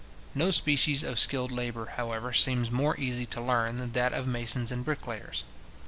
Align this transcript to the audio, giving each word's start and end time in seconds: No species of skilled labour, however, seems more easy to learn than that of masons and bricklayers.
No 0.33 0.49
species 0.49 1.03
of 1.03 1.19
skilled 1.19 1.51
labour, 1.51 1.91
however, 1.95 2.33
seems 2.33 2.71
more 2.71 2.99
easy 2.99 3.27
to 3.27 3.39
learn 3.39 3.77
than 3.77 3.91
that 3.91 4.13
of 4.13 4.25
masons 4.25 4.71
and 4.71 4.83
bricklayers. 4.83 5.43